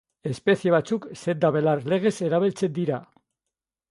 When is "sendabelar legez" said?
1.19-2.13